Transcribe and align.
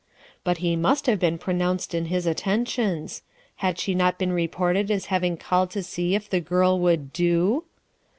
But 0.43 0.57
he 0.57 0.75
must 0.75 1.05
have 1.05 1.19
been 1.19 1.37
pronounced 1.37 1.93
in 1.93 2.05
his 2.05 2.25
attentions. 2.25 3.21
Had 3.57 3.77
she 3.77 3.93
not 3.93 4.17
been 4.17 4.31
reported 4.33 4.89
as 4.89 5.05
having 5.13 5.37
called 5.37 5.69
to 5.73 5.83
see 5.83 6.15
if 6.15 6.27
the 6.27 6.39
girl 6.41 6.79
would 6.79 7.13
"do"? 7.13 7.65